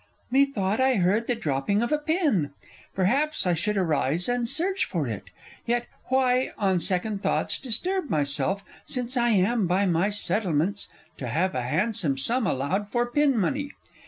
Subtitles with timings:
[0.31, 2.49] _Methought I heard the dropping of a pin!
[2.95, 5.25] Perhaps I should arise and search for it....
[5.67, 10.87] Yet why, on second thoughts, disturb myself, Since I am, by my settlements,
[11.19, 13.73] to have A handsome sum allowed for pin money?